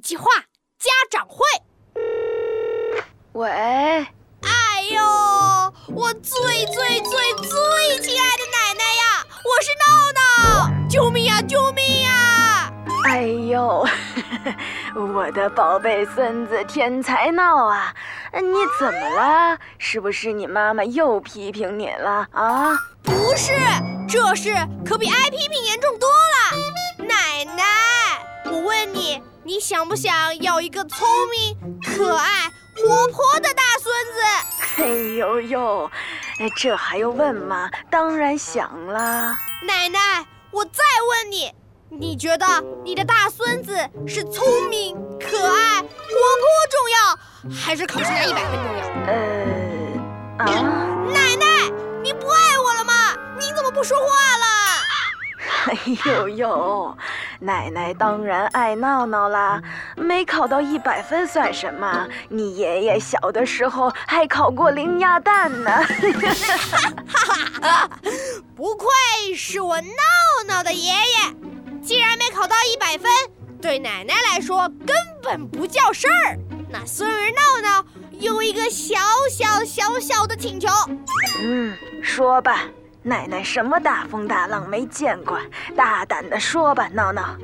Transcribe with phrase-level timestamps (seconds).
[0.00, 0.24] 计划
[0.78, 1.44] 家长会。
[3.32, 5.00] 喂，哎呦，
[5.94, 6.32] 我最
[6.66, 9.24] 最最最亲爱的奶奶呀！
[9.44, 9.84] 我是闹
[10.18, 11.40] 闹，救命呀！
[11.42, 12.72] 救命呀！
[13.06, 13.86] 哎呦，
[15.14, 17.94] 我的宝贝孙子天才闹啊！
[18.32, 18.40] 你
[18.78, 19.58] 怎么了？
[19.78, 22.72] 是不是你妈妈又批评你了啊？
[23.02, 23.52] 不是，
[24.08, 24.54] 这事
[24.84, 26.29] 可比挨批评严重多了。
[29.50, 34.20] 你，想不想要一个聪明、可爱、活泼的大孙子？
[34.80, 34.86] 哎
[35.16, 35.90] 呦呦，
[36.54, 37.68] 这还用问吗？
[37.90, 39.36] 当然想啦。
[39.66, 41.52] 奶奶，我再问你，
[41.88, 42.46] 你觉得
[42.84, 48.84] 你的大孙子是聪明、可爱、活泼重要，还是考试拿一百分重要？
[49.08, 50.46] 呃，啊，
[51.12, 51.68] 奶奶，
[52.04, 53.16] 你不爱我了吗？
[53.36, 54.46] 你怎么不说话了？
[55.66, 56.96] 哎呦呦，
[57.40, 59.62] 奶奶当然爱闹闹啦，
[59.96, 62.06] 没考到一百分算什么？
[62.28, 65.70] 你爷爷小的时候还考过零鸭蛋呢。
[68.54, 68.86] 不愧
[69.34, 69.88] 是我闹
[70.46, 71.34] 闹的爷爷，
[71.82, 73.10] 既然没考到一百分，
[73.60, 76.38] 对奶奶来说根本不叫事儿。
[76.68, 78.96] 那孙儿闹闹有一个小
[79.30, 80.68] 小小小的请求，
[81.42, 82.64] 嗯，说吧，
[83.02, 85.38] 奶奶什么大风大浪没见过，
[85.74, 87.34] 大胆的说吧，闹闹，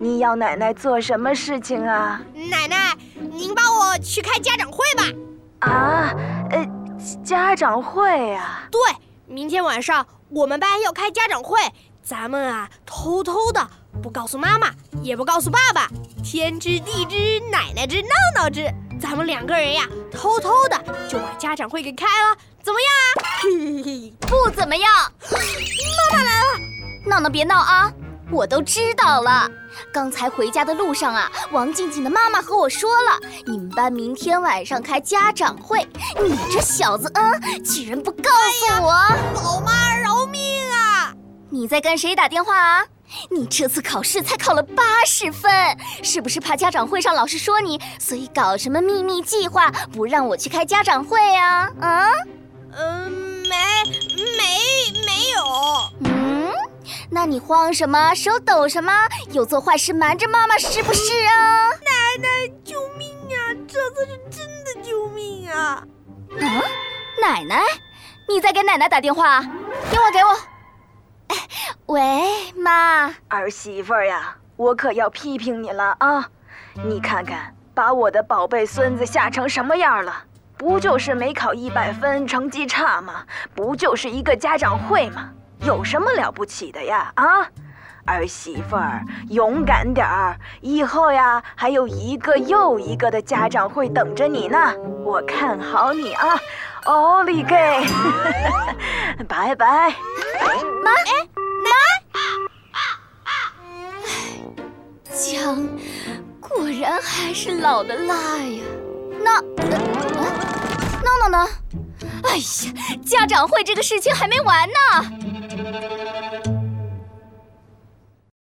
[0.00, 2.20] 你要奶奶做什么事情啊？
[2.50, 2.92] 奶奶，
[3.30, 5.04] 您帮我去开家长会吧。
[5.70, 6.12] 啊，
[6.50, 6.66] 呃，
[7.24, 8.68] 家长会啊？
[8.72, 8.80] 对，
[9.26, 11.60] 明天晚上我们班要开家长会，
[12.02, 13.64] 咱们啊偷偷的，
[14.02, 15.88] 不告诉妈妈，也不告诉爸爸，
[16.24, 18.68] 天知地知，奶奶知，闹闹知，
[19.00, 20.76] 咱们两个人呀，偷偷的
[21.08, 22.90] 就把家长会给开了，怎么样
[23.23, 23.23] 啊？
[23.44, 24.90] 嘿嘿，不怎么样。
[25.30, 26.58] 妈妈来了，
[27.06, 27.92] 闹闹别闹啊！
[28.30, 29.46] 我都知道了。
[29.92, 35.86] 刚才回家的路上啊，王静静的妈妈和我说了，你们班明天晚上开家长会。
[36.22, 38.90] 你这小子，嗯，居然不告诉我！
[39.34, 40.40] 老妈饶命
[40.70, 41.12] 啊！
[41.50, 42.86] 你在跟谁打电话啊？
[43.30, 45.52] 你这次考试才考了八十分，
[46.02, 51.70] 是不是怕家长会上老师说你，所以搞什么秘密计划，不让我去开家长会啊？
[51.80, 52.08] 啊？
[57.24, 58.14] 那你慌什么？
[58.14, 58.92] 手抖什么？
[59.32, 61.70] 有做坏事瞒着妈妈是不是啊？
[61.70, 62.28] 奶奶，
[62.62, 63.56] 救命啊！
[63.66, 65.82] 这次是真的救命啊！
[66.38, 66.46] 啊，
[67.22, 67.62] 奶奶，
[68.28, 69.40] 你在给奶奶打电话？
[69.90, 70.38] 电话给我。
[71.28, 71.36] 哎，
[71.86, 76.28] 喂，妈，儿媳妇儿呀，我可要批评你了啊！
[76.84, 80.14] 你看看，把我的宝贝孙子吓成什么样了？
[80.58, 83.24] 不就是没考一百分，成绩差吗？
[83.54, 85.30] 不就是一个家长会吗？
[85.64, 87.10] 有什么了不起的呀？
[87.14, 87.48] 啊，
[88.04, 90.38] 儿媳妇儿，勇敢点儿！
[90.60, 94.58] 以后呀，还有一个又一个的家长会等着你呢。
[95.02, 96.38] 我看好你啊，
[96.84, 97.56] 奥利给！
[99.26, 99.94] 拜拜。
[100.82, 101.26] 妈，哎，
[101.64, 101.70] 妈，
[105.10, 105.66] 姜
[106.40, 108.62] 果然还是老的辣呀。
[109.22, 109.40] 那，
[111.02, 111.48] 闹闹呢？
[112.24, 112.44] 哎呀，
[113.04, 115.33] 家长会这个事情还没完呢。
[115.56, 116.03] Thank you.